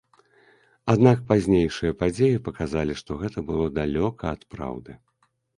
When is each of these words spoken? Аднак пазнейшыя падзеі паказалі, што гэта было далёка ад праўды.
Аднак 0.93 1.17
пазнейшыя 1.31 1.97
падзеі 2.01 2.41
паказалі, 2.49 2.97
што 3.03 3.21
гэта 3.23 3.47
было 3.51 3.71
далёка 3.79 4.23
ад 4.39 4.51
праўды. 4.57 4.91